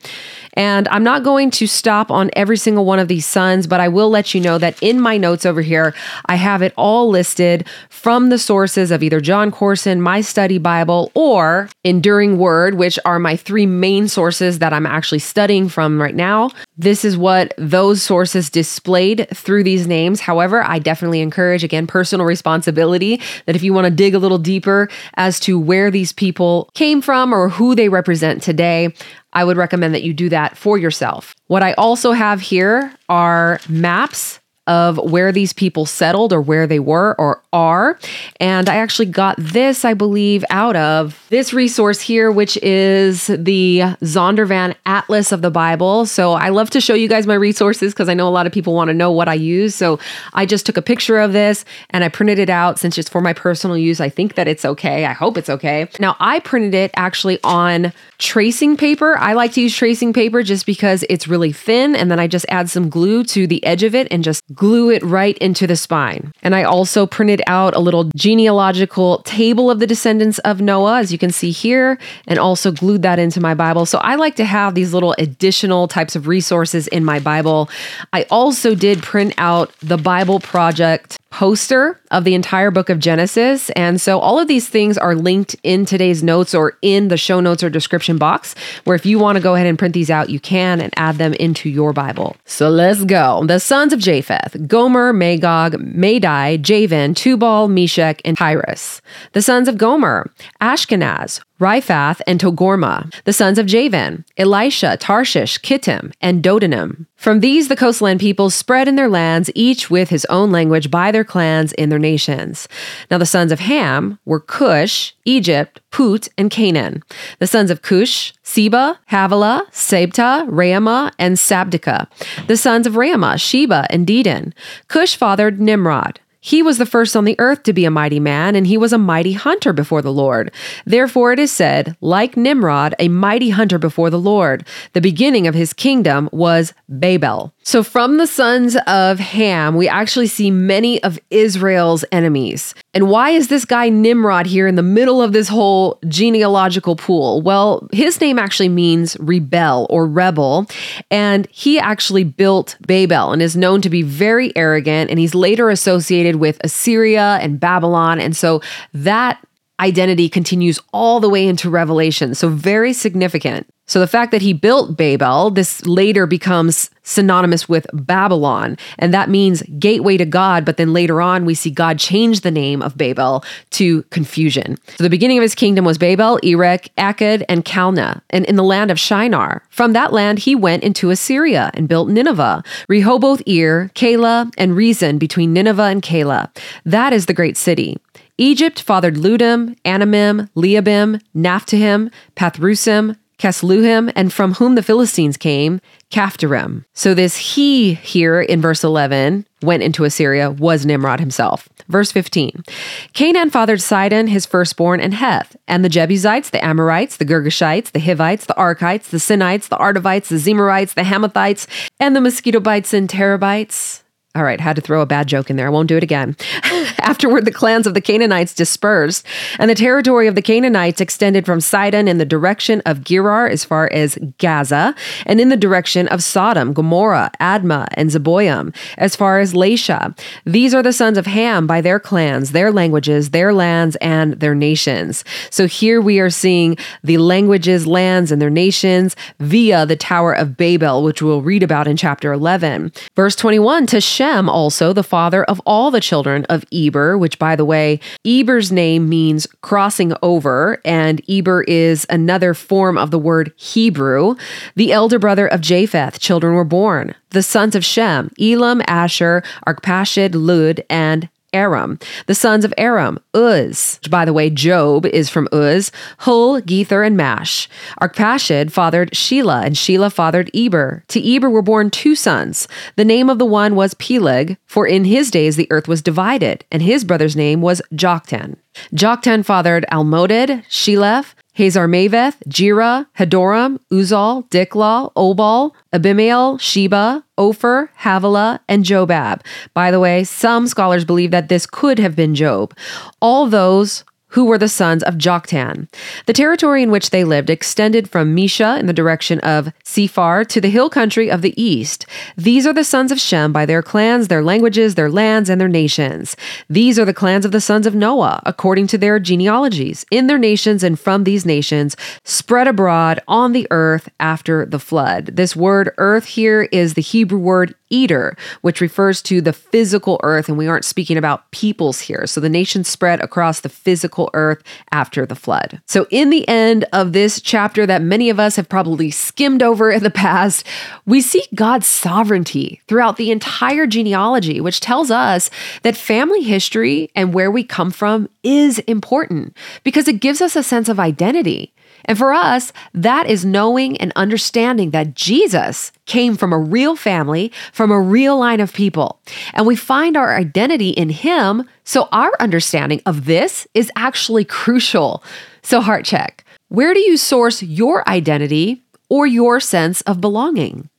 [0.54, 3.88] And I'm not going to stop on every single one of these sons, but I
[3.88, 5.96] will let you know that in my notes over here,
[6.28, 11.12] I have it all listed from the sources of either Jon Courson, My Study Bible,
[11.16, 16.16] or Enduring Word, which are my three main sources that I'm actually studying from right
[16.16, 16.52] now.
[16.78, 20.22] This is what those sources displayed through these names.
[20.22, 24.38] However, I definitely encourage, again, personal responsibility that if you want to dig a little
[24.38, 28.94] deeper as to where these people came from or who they represent today,
[29.32, 31.34] I would recommend that you do that for yourself.
[31.48, 36.80] What I also have here are maps of where these people settled or where they
[36.80, 38.00] were or are.
[38.40, 43.80] And I actually got this, I believe, out of this resource here, which is the
[44.02, 46.06] Zondervan Atlas of the Bible.
[46.06, 48.54] So I love to show you guys my resources because I know a lot of
[48.54, 49.76] people want to know what I use.
[49.76, 50.00] So
[50.34, 53.22] I just took a picture of this and I printed it out since it's for
[53.22, 54.00] my personal use.
[54.00, 55.06] I think that it's okay.
[55.06, 55.90] I hope it's okay.
[56.00, 59.18] Now, I printed it actually on tracing paper.
[59.18, 62.46] I like to use tracing paper just because it's really thin and then I just
[62.48, 65.76] add some glue to the edge of it and just glue it right into the
[65.76, 66.34] spine.
[66.42, 71.12] And I also printed out a little genealogical table of the descendants of Noah, as
[71.12, 73.86] you can see here, and also glued that into my Bible.
[73.86, 77.70] So I like to have these little additional types of resources in my Bible.
[78.12, 83.70] I also did print out the Bible Project poster of the entire book of Genesis.
[83.72, 87.42] And so all of these things are linked in today's notes or in the show
[87.42, 90.30] notes or description box, where if you want to go ahead and print these out,
[90.30, 92.38] you can and add them into your Bible.
[92.46, 93.44] So let's go.
[93.46, 99.02] The sons of Japheth Gomer, Magog, Madai, Javan, Tubal, Meshech, and Tiras.
[99.34, 106.12] The sons of Gomer Ashkenaz, Riphath, and Togarmah, the sons of Javan, Elisha, Tarshish, Kittim,
[106.20, 107.06] and Dodanim.
[107.16, 111.12] From these, the coastland peoples spread in their lands, each with his own language by
[111.12, 112.68] their clans in their nations.
[113.10, 117.02] Now the sons of Ham were Cush, Egypt, Put, and Canaan.
[117.40, 122.08] The sons of Cush, Seba, Havilah, Sabta, Raamah, and Sabteca.
[122.48, 124.54] The sons of Raamah, Sheba, and Dedan.
[124.88, 126.20] Cush fathered Nimrod.
[126.46, 128.92] He was the first on the earth to be a mighty man, and he was
[128.92, 130.52] a mighty hunter before the Lord.
[130.86, 134.68] Therefore it is said, like Nimrod, a mighty hunter before the Lord.
[134.92, 137.53] The beginning of his kingdom was Babel.
[137.66, 142.76] So from the sons of Ham, we actually see many of Israel's enemies.
[142.94, 147.42] And why is this guy Nimrod here in the middle of this whole genealogical pool?
[147.42, 150.68] Well, his name actually means rebel or rebel,
[151.10, 155.70] and he actually built Babel and is known to be very arrogant, and he's later
[155.70, 158.20] associated with Assyria and Babylon.
[158.20, 158.62] And so
[158.94, 159.44] that
[159.80, 162.36] identity continues all the way into Revelation.
[162.36, 163.68] So, very significant.
[163.86, 169.30] So, the fact that he built Babel, this later becomes synonymous with Babylon, and that
[169.30, 170.64] means gateway to God.
[170.64, 174.78] But then later on, we see God change the name of Babel to confusion.
[174.98, 178.64] So, the beginning of his kingdom was Babel, Erech, Akkad, and Calneh, and in the
[178.64, 179.64] land of Shinar.
[179.70, 185.20] From that land, he went into Assyria and built Nineveh, Rehoboth Ir, Calah, and Resen
[185.20, 186.50] between Nineveh and Calah.
[186.86, 187.98] That is the great city.
[188.38, 196.86] Egypt fathered Ludim, Anamim, Lehabim, Naphtuhim, Pathrusim, Casluhim, and from whom the Philistines came, Caphtorim.
[196.94, 201.68] So this he here in verse 11 went into Assyria was Nimrod himself.
[201.90, 202.64] Verse 15
[203.12, 208.00] Canaan fathered Sidon, his firstborn, and Heth, and the Jebusites, the Amorites, the Girgashites, the
[208.00, 211.68] Hivites, the Arkites, the Sinites, the Ardavites, the Zemarites, the Hamathites,
[212.00, 214.04] and the Mosquitobites and Terabites.
[214.36, 215.68] All right, had to throw a bad joke in there.
[215.68, 216.38] I won't do it again.
[217.04, 219.26] Afterward, the clans of the Canaanites dispersed,
[219.60, 223.66] and the territory of the Canaanites extended from Sidon in the direction of Gerar as
[223.66, 229.40] far as Gaza, and in the direction of Sodom, Gomorrah, Admah, and Zeboim, as far
[229.40, 230.18] as Lasha.
[230.46, 234.56] These are the sons of Ham by their clans, their languages, their lands, and their
[234.56, 235.26] nations.
[235.50, 240.56] So here we are seeing the languages, lands, and their nations via the Tower of
[240.56, 242.94] Babel, which we'll read about in chapter 11.
[243.16, 247.56] Verse 21 to Shem, also the father of all the children of Eber, which, by
[247.56, 253.52] the way, Eber's name means crossing over, and Eber is another form of the word
[253.56, 254.36] Hebrew.
[254.76, 257.16] The elder brother of Japheth, children were born.
[257.32, 262.00] The sons of Shem, Elam, Asher, Arpachshad, Lud, and Aram.
[262.28, 264.00] The sons of Aram, Uz.
[264.10, 267.70] By the way, Job is from Uz, Hul, Gether, and Mash.
[268.02, 271.04] Arpachshad fathered Shelah, and Shelah fathered Eber.
[271.10, 272.68] To Eber were born two sons.
[272.96, 276.66] The name of the one was Peleg, for in his days the earth was divided,
[276.72, 278.58] and his brother's name was Joktan.
[278.94, 288.84] Joktan fathered Almodad, Sheleph, Hazarmaveth, Jerah, Hadoram, Uzal, Diklah, Obal, Abimael, Sheba, Ophir, Havilah, and
[288.84, 289.42] Jobab.
[289.74, 292.76] By the way, some scholars believe that this could have been Job.
[293.22, 295.88] All those who were the sons of Joktan.
[296.26, 300.60] The territory in which they lived extended from Mesha in the direction of Sephar to
[300.60, 302.06] the hill country of the east.
[302.36, 305.68] These are the sons of Shem by their clans, their languages, their lands, and their
[305.68, 306.36] nations.
[306.68, 310.40] These are the clans of the sons of Noah, according to their genealogies, in their
[310.40, 315.28] nations and from these nations, spread abroad on the earth after the flood.
[315.28, 320.50] This word earth here is the Hebrew word eretz, which refers to the physical earth,
[320.50, 322.26] and we aren't speaking about peoples here.
[322.28, 325.82] So the nation spread across the physical earth after the flood.
[325.86, 329.92] So, in the end of this chapter that many of us have probably skimmed over
[329.92, 330.66] in the past,
[331.06, 335.50] we see God's sovereignty throughout the entire genealogy, which tells us
[335.84, 340.64] that family history and where we come from is important because it gives us a
[340.64, 341.74] sense of identity.
[342.06, 347.52] And for us, that is knowing and understanding that Jesus came from a real family,
[347.72, 349.20] from a real line of people.
[349.54, 351.68] And we find our identity in him.
[351.84, 355.24] So our understanding of this is actually crucial.
[355.62, 360.90] So, heart check where do you source your identity or your sense of belonging?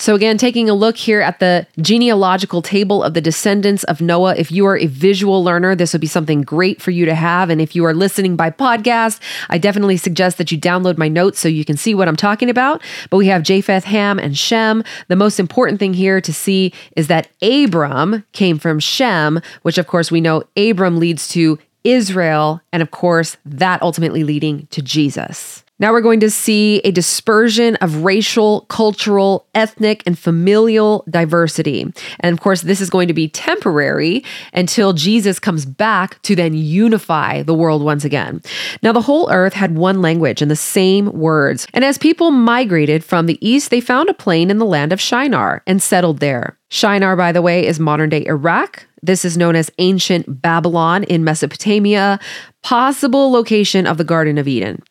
[0.00, 4.34] So, again, taking a look here at the genealogical table of the descendants of Noah.
[4.34, 7.50] If you are a visual learner, this would be something great for you to have.
[7.50, 11.38] And if you are listening by podcast, I definitely suggest that you download my notes
[11.38, 12.80] so you can see what I'm talking about.
[13.10, 14.84] But we have Japheth, Ham, and Shem.
[15.08, 19.86] The most important thing here to see is that Abram came from Shem, which, of
[19.86, 25.62] course, we know Abram leads to Israel, and of course, that ultimately leading to Jesus.
[25.80, 31.90] Now we're going to see a dispersion of racial, cultural, ethnic, and familial diversity.
[32.20, 36.52] And of course, this is going to be temporary until Jesus comes back to then
[36.52, 38.42] unify the world once again.
[38.82, 41.66] Now, the whole earth had one language and the same words.
[41.72, 45.00] And as people migrated from the east, they found a plain in the land of
[45.00, 46.58] Shinar and settled there.
[46.68, 48.86] Shinar, by the way, is modern day Iraq.
[49.02, 52.18] This is known as ancient Babylon in Mesopotamia,
[52.62, 54.82] possible location of the Garden of Eden.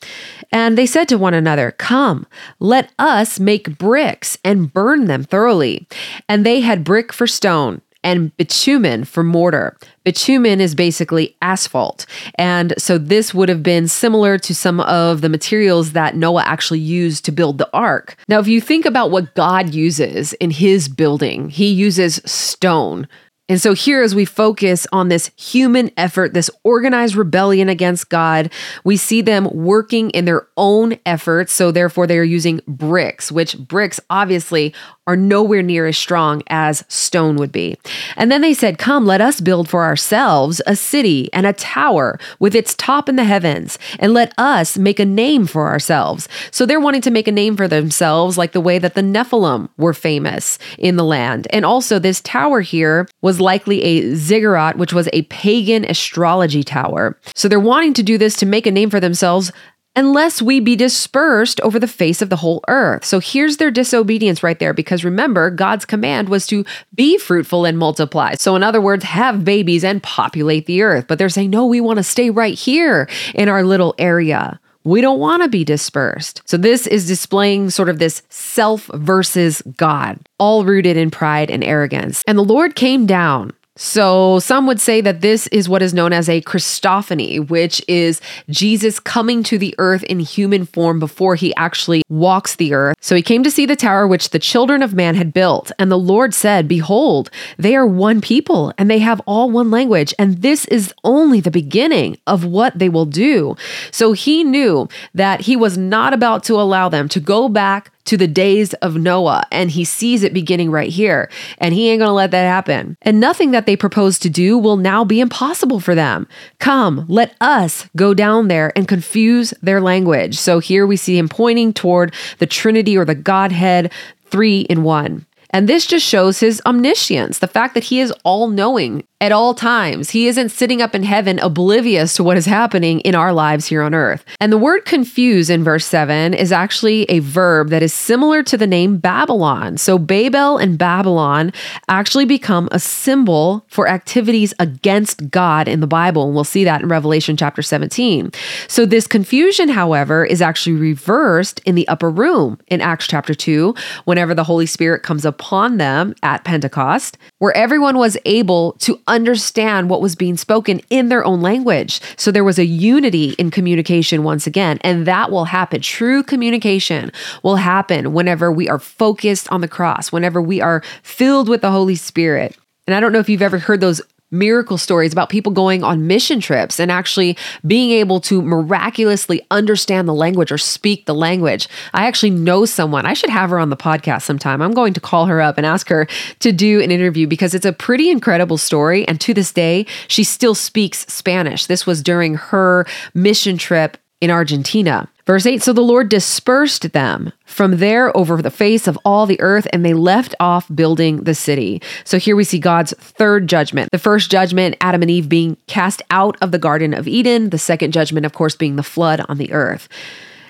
[0.52, 2.26] And they said to one another, Come,
[2.60, 5.88] let us make bricks and burn them thoroughly.
[6.28, 9.78] And they had brick for stone and bitumen for mortar.
[10.04, 12.06] Bitumen is basically asphalt.
[12.36, 16.80] And so this would have been similar to some of the materials that Noah actually
[16.80, 18.16] used to build the ark.
[18.28, 23.08] Now, if you think about what God uses in his building, he uses stone
[23.50, 28.52] and so, here, as we focus on this human effort, this organized rebellion against God,
[28.84, 31.52] we see them working in their own efforts.
[31.52, 34.76] So, therefore, they are using bricks, which bricks obviously
[35.10, 37.76] are nowhere near as strong as stone would be.
[38.16, 42.20] And then they said, Come, let us build for ourselves a city and a tower
[42.38, 46.30] with its top in the heavens, and let us make a name for ourselves.
[46.52, 49.70] So they're wanting to make a name for themselves, like the way that the Nephilim
[49.78, 51.48] were famous in the land.
[51.50, 57.18] And also, this tower here was likely a ziggurat, which was a pagan astrology tower.
[57.36, 59.52] So they're wanting to do this to make a name for themselves
[59.96, 63.04] unless we be dispersed over the face of the whole earth.
[63.04, 67.78] So here's their disobedience right there, because remember, God's command was to be fruitful and
[67.78, 68.36] multiply.
[68.36, 71.06] So, in other words, have babies and populate the earth.
[71.08, 74.60] But they're saying, no, we want to stay right here in our little area.
[74.90, 76.42] We don't want to be dispersed.
[76.46, 81.64] So, this is displaying sort of this self versus God, all rooted in pride and
[81.64, 82.24] arrogance.
[82.28, 86.12] And the Lord came down so, some would say that this is what is known
[86.12, 91.56] as a Christophany, which is Jesus coming to the earth in human form before he
[91.56, 92.98] actually walks the earth.
[93.00, 95.72] So, he came to see the tower which the children of man had built.
[95.80, 100.14] And the Lord said, Behold, they are one people, and they have all one language.
[100.20, 103.56] And this is only the beginning of what they will do.
[103.92, 108.18] So, he knew that he was not about to allow them to go back to
[108.18, 112.14] the days of Noah, and he sees it beginning right here, and he ain't gonna
[112.14, 112.98] let that happen.
[113.02, 116.28] And nothing that they propose to do will now be impossible for them.
[116.60, 120.38] Come, let us go down there and confuse their language.
[120.38, 123.92] So here we see him pointing toward the Trinity or the Godhead,
[124.26, 125.26] three in one.
[125.52, 129.54] And this just shows his omniscience, the fact that he is all knowing at all
[129.54, 130.12] times.
[130.12, 133.82] He isn't sitting up in heaven oblivious to what is happening in our lives here
[133.82, 134.24] on earth.
[134.40, 138.56] And the word confuse in verse 7 is actually a verb that is similar to
[138.56, 139.78] the name Babylon.
[139.78, 141.52] So Babel and Babylon
[141.90, 146.28] actually become a symbol for activities against God in the Bible.
[146.28, 148.32] And we'll see that in Revelation chapter 17.
[148.70, 153.76] So this confusion, however, is actually reversed in the upper room in Acts chapter 2
[154.06, 159.00] whenever the Holy Spirit comes up upon them at Pentecost, where everyone was able to
[159.08, 162.02] understand what was being spoken in their own language.
[162.18, 165.82] So there was a unity in communication once again, and that will happen.
[165.82, 167.12] True communication
[167.42, 171.72] will happen whenever we are focused on the cross, whenever we are filled with the
[171.72, 172.58] Holy Spirit.
[172.86, 174.02] And I don't know if you've ever heard those
[174.32, 180.08] miracle stories about people going on mission trips and actually being able to miraculously understand
[180.08, 181.68] the language or speak the language.
[181.94, 183.06] I actually know someone.
[183.06, 184.62] I should have her on the podcast sometime.
[184.62, 186.08] I'm going to call her up and ask her
[186.40, 189.08] to do an interview because it's a pretty incredible story.
[189.08, 191.66] And to this day, she still speaks Spanish.
[191.66, 195.10] This was during her mission trip in Argentina.
[195.30, 199.40] Verse 8 So the Lord dispersed them from there over the face of all the
[199.42, 201.84] earth, and they left off building the city.
[202.04, 203.92] So here we see God's third judgment.
[203.92, 207.52] The first judgment, Adam and Eve being cast out of the Garden of Eden.
[207.52, 209.88] The second judgment, of course, being the flood on the earth.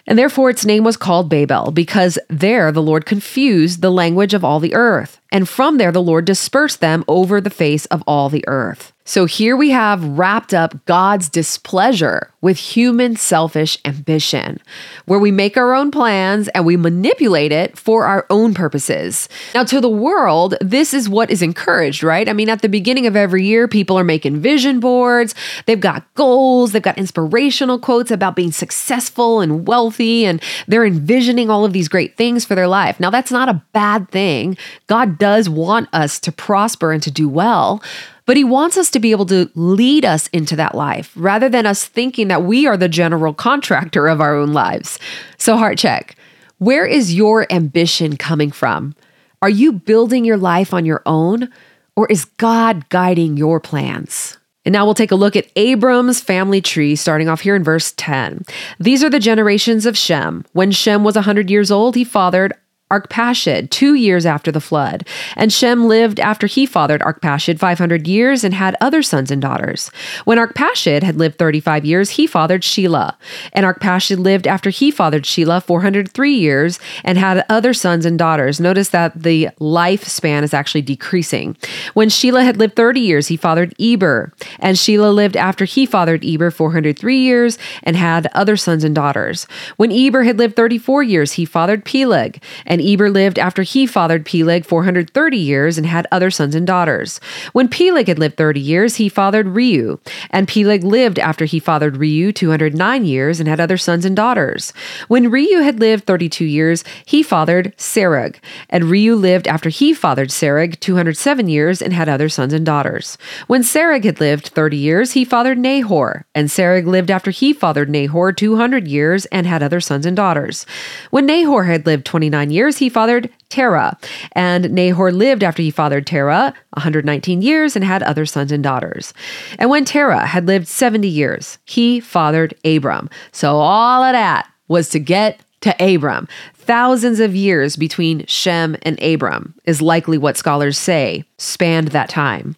[0.08, 4.46] And therefore its name was called Babel, because there the Lord confused the language of
[4.46, 5.20] all the earth.
[5.30, 8.94] And from there the Lord dispersed them over the face of all the earth.
[9.10, 14.60] So here we have wrapped up God's displeasure with human selfish ambition,
[15.06, 19.28] where we make our own plans and we manipulate it for our own purposes.
[19.56, 22.30] Now, to the world, this is what is encouraged, right?
[22.30, 25.34] I mean, at the beginning of every year, people are making vision boards,
[25.66, 31.50] they've got goals, they've got inspirational quotes about being successful and wealthy, and they're envisioning
[31.50, 33.00] all of these great things for their life.
[33.00, 34.56] Now, that's not a bad thing.
[34.86, 37.82] God does want us to prosper and to do well.
[38.30, 41.66] But he wants us to be able to lead us into that life rather than
[41.66, 45.00] us thinking that we are the general contractor of our own lives.
[45.40, 46.16] So, heart check
[46.60, 48.94] where is your ambition coming from?
[49.42, 51.50] Are you building your life on your own,
[51.96, 54.38] or is God guiding your plans?
[54.64, 57.96] And now we'll take a look at Abram's family tree, starting off here in verse
[57.98, 58.44] 10.
[58.80, 60.46] These are the generations of Shem.
[60.54, 62.54] When Shem was 100 years old, he fathered
[62.92, 65.08] Arpachshad two years after the flood.
[65.36, 69.92] And Shem lived after he fathered Arpachshad 500 years and had other sons and daughters.
[70.26, 73.16] When Arpachshad had lived 35 years, he fathered Shelah.
[73.54, 78.60] And Arpachshad lived after he fathered Shelah 403 years and had other sons and daughters.
[78.60, 81.56] Notice that the lifespan is actually decreasing.
[81.94, 84.34] When Shelah had lived 30 years, he fathered Eber.
[84.60, 89.46] And Shelah lived after he fathered Eber 403 years and had other sons and daughters.
[89.78, 92.42] When Eber had lived 34 years, he fathered Peleg.
[92.66, 96.66] And and Eber lived after he fathered Peleg 430 years and had other sons and
[96.66, 97.20] daughters.
[97.52, 100.00] When Peleg had lived 30 years, he fathered Reu.
[100.30, 104.72] And Peleg lived after he fathered Reu 209 years and had other sons and daughters.
[105.10, 108.38] When Reu had lived 32 years, he fathered Serug.
[108.70, 113.18] And Reu lived after he fathered Serug 207 years and had other sons and daughters.
[113.48, 116.26] When Serug had lived 30 years, he fathered Nahor.
[116.34, 120.66] And Serug lived after he fathered Nahor 200 years and had other sons and daughters.
[121.10, 123.98] When Nahor had lived 29 years, years, he fathered Terah.
[124.34, 129.14] And Nahor lived after he fathered Terah 119 years and had other sons and daughters.
[129.58, 133.10] And when Terah had lived 70 years, he fathered Abram.
[133.32, 136.28] So all of that was to get to Abram.
[136.54, 142.56] Thousands of years between Shem and Abram is likely what scholars say spanned that time.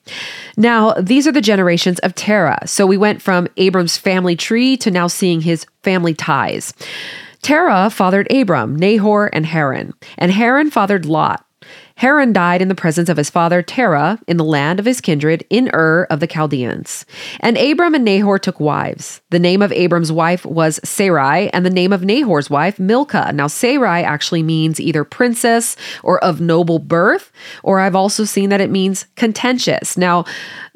[0.57, 2.67] Now, these are the generations of Terah.
[2.67, 6.73] So we went from Abram's family tree to now seeing his family ties.
[7.41, 11.45] Terah fathered Abram, Nahor, and Haran, and Haran fathered Lot.
[11.95, 15.45] Haran died in the presence of his father Terah in the land of his kindred
[15.51, 17.05] in Ur of the Chaldeans.
[17.39, 19.21] And Abram and Nahor took wives.
[19.29, 23.31] The name of Abram's wife was Sarai, and the name of Nahor's wife Milcah.
[23.33, 27.31] Now, Sarai actually means either princess or of noble birth,
[27.61, 29.95] or I've also seen that it means contentious.
[29.95, 30.25] Now,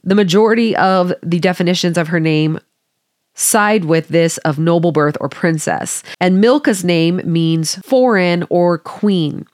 [0.03, 2.59] the majority of the definitions of her name
[3.35, 6.03] side with this of noble birth or princess.
[6.19, 9.45] And Milcah's name means foreign or queen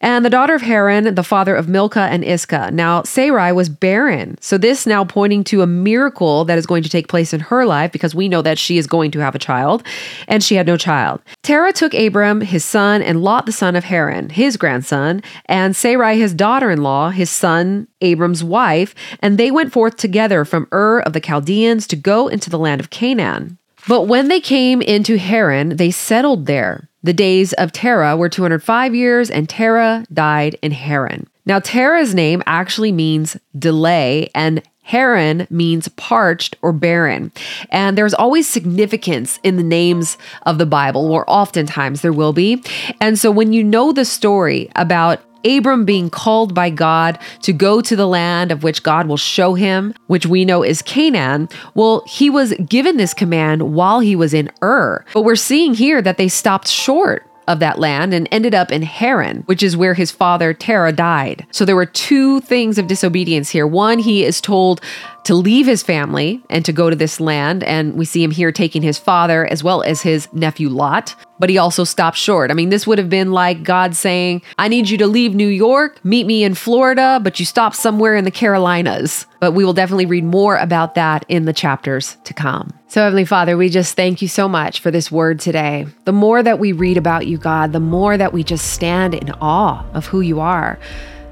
[0.00, 2.70] and the daughter of Haran, the father of Milcah and Iscah.
[2.72, 4.38] Now, Sarai was barren.
[4.40, 7.66] So, this now pointing to a miracle that is going to take place in her
[7.66, 9.82] life because we know that she is going to have a child,
[10.26, 11.20] and she had no child.
[11.42, 16.18] Terah took Abram, his son, and Lot, the son of Haran, his grandson, and Sarai,
[16.18, 21.00] his daughter in law, his son, Abram's wife, and they went forth together from Ur
[21.00, 23.58] of the Chaldeans to go into the land of Canaan.
[23.88, 26.88] But when they came into Haran, they settled there.
[27.02, 31.26] The days of Terah were 205 years, and Terah died in Haran.
[31.46, 37.32] Now, Terah's name actually means delay, and Haran means parched or barren.
[37.70, 42.62] And there's always significance in the names of the Bible, or oftentimes there will be.
[43.00, 47.80] And so when you know the story about Abram being called by God to go
[47.80, 51.48] to the land of which God will show him, which we know is Canaan.
[51.74, 55.04] Well, he was given this command while he was in Ur.
[55.12, 58.82] But we're seeing here that they stopped short of that land and ended up in
[58.82, 61.46] Haran, which is where his father Terah died.
[61.50, 63.66] So there were two things of disobedience here.
[63.66, 64.80] One, he is told
[65.24, 67.62] to leave his family and to go to this land.
[67.64, 71.14] And we see him here taking his father as well as his nephew Lot.
[71.38, 72.50] But he also stopped short.
[72.50, 75.48] I mean, this would have been like God saying, I need you to leave New
[75.48, 79.26] York, meet me in Florida, but you stop somewhere in the Carolinas.
[79.40, 82.74] But we will definitely read more about that in the chapters to come.
[82.88, 85.86] So, Heavenly Father, we just thank you so much for this word today.
[86.04, 89.30] The more that we read about you, God, the more that we just stand in
[89.40, 90.78] awe of who you are.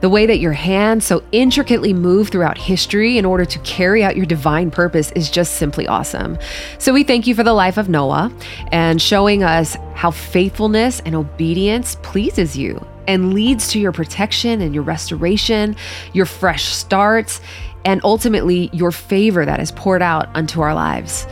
[0.00, 4.16] The way that your hands so intricately move throughout history in order to carry out
[4.16, 6.38] your divine purpose is just simply awesome.
[6.78, 8.32] So we thank you for the life of Noah
[8.70, 14.72] and showing us how faithfulness and obedience pleases you and leads to your protection and
[14.72, 15.74] your restoration,
[16.12, 17.40] your fresh starts,
[17.84, 21.26] and ultimately your favor that is poured out unto our lives.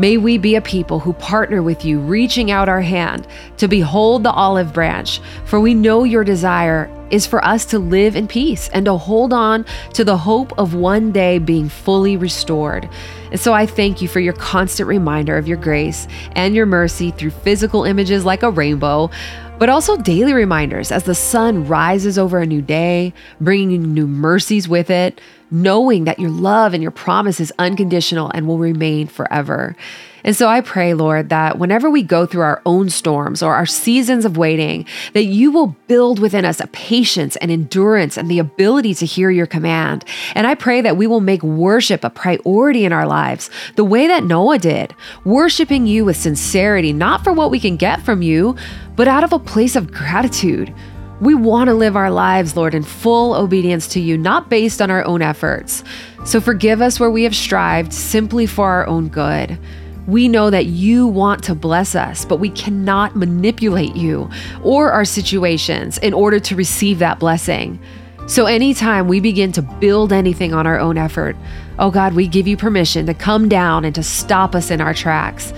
[0.00, 3.28] May we be a people who partner with you, reaching out our hand
[3.58, 8.16] to behold the olive branch, for we know your desire is for us to live
[8.16, 12.88] in peace and to hold on to the hope of one day being fully restored.
[13.30, 17.10] And so I thank you for your constant reminder of your grace and your mercy
[17.10, 19.10] through physical images like a rainbow,
[19.58, 24.66] but also daily reminders as the sun rises over a new day, bringing new mercies
[24.66, 25.20] with it,
[25.50, 29.76] knowing that your love and your promise is unconditional and will remain forever.
[30.22, 33.66] And so I pray, Lord, that whenever we go through our own storms or our
[33.66, 38.38] seasons of waiting, that you will build within us a patience and endurance and the
[38.38, 40.04] ability to hear your command.
[40.34, 44.06] And I pray that we will make worship a priority in our lives, the way
[44.08, 44.94] that Noah did,
[45.24, 48.56] worshiping you with sincerity, not for what we can get from you,
[48.96, 50.74] but out of a place of gratitude.
[51.20, 54.90] We want to live our lives, Lord, in full obedience to you, not based on
[54.90, 55.84] our own efforts.
[56.24, 59.58] So forgive us where we have strived simply for our own good.
[60.06, 64.30] We know that you want to bless us, but we cannot manipulate you
[64.62, 67.78] or our situations in order to receive that blessing.
[68.26, 71.36] So, anytime we begin to build anything on our own effort,
[71.78, 74.94] oh God, we give you permission to come down and to stop us in our
[74.94, 75.52] tracks.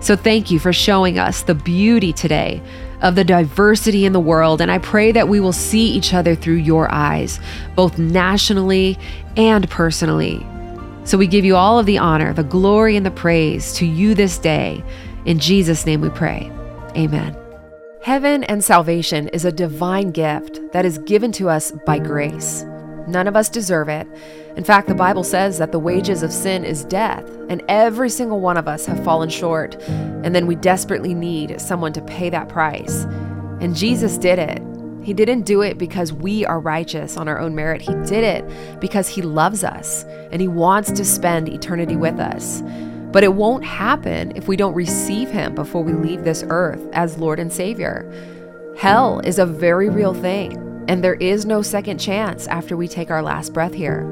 [0.00, 2.62] So, thank you for showing us the beauty today
[3.04, 4.60] of the diversity in the world.
[4.60, 7.38] And I pray that we will see each other through your eyes,
[7.76, 8.98] both nationally
[9.36, 10.44] and personally.
[11.04, 14.14] So we give you all of the honor, the glory, and the praise to you
[14.14, 14.82] this day.
[15.26, 16.50] In Jesus' name we pray.
[16.96, 17.36] Amen.
[18.02, 22.64] Heaven and salvation is a divine gift that is given to us by grace.
[23.06, 24.06] None of us deserve it.
[24.56, 28.40] In fact, the Bible says that the wages of sin is death, and every single
[28.40, 29.74] one of us have fallen short.
[29.84, 33.04] And then we desperately need someone to pay that price.
[33.60, 34.62] And Jesus did it.
[35.02, 37.82] He didn't do it because we are righteous on our own merit.
[37.82, 42.62] He did it because He loves us and He wants to spend eternity with us.
[43.12, 47.18] But it won't happen if we don't receive Him before we leave this earth as
[47.18, 48.10] Lord and Savior.
[48.78, 50.58] Hell is a very real thing,
[50.88, 54.08] and there is no second chance after we take our last breath here.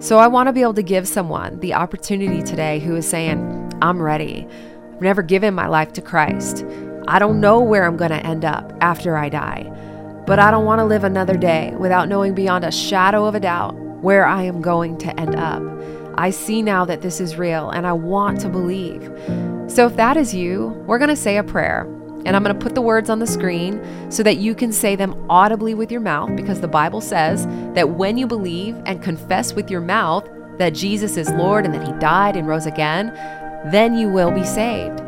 [0.00, 3.72] So I want to be able to give someone the opportunity today who is saying,
[3.80, 4.46] I'm ready.
[4.92, 6.64] I've never given my life to Christ.
[7.08, 9.70] I don't know where I'm going to end up after I die.
[10.26, 13.40] But I don't want to live another day without knowing beyond a shadow of a
[13.40, 15.62] doubt where I am going to end up.
[16.16, 19.02] I see now that this is real and I want to believe.
[19.68, 21.86] So if that is you, we're going to say a prayer.
[22.24, 24.96] And I'm going to put the words on the screen so that you can say
[24.96, 29.52] them audibly with your mouth because the Bible says that when you believe and confess
[29.52, 33.08] with your mouth that Jesus is Lord and that He died and rose again,
[33.70, 34.98] then you will be saved.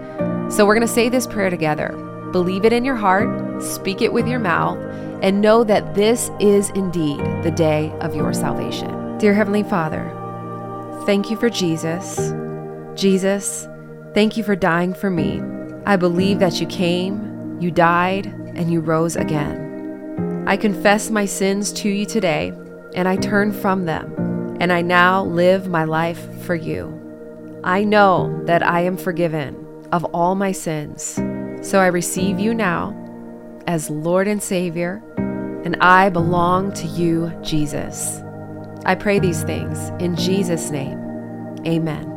[0.53, 1.91] So we're going to say this prayer together.
[2.33, 4.79] Believe it in your heart, speak it with your mouth,
[5.23, 9.19] and know that this is indeed the day of your salvation.
[9.19, 10.13] Dear Heavenly Father,
[11.07, 12.33] thank you for Jesus.
[12.95, 13.67] Jesus,
[14.15, 15.41] thank you for dying for me.
[15.87, 20.45] I believe that you came, you died, and you rose again.
[20.49, 22.53] I confess my sins to you today,
[22.95, 26.93] and I turn from them, and I now live my life for you.
[27.63, 31.21] I know that I am forgiven of all my sins,
[31.63, 32.95] so I receive you now
[33.69, 35.01] as Lord and Savior,
[35.65, 38.23] and I belong to you, Jesus.
[38.85, 40.99] I pray these things in Jesus' name.
[41.67, 42.16] Amen.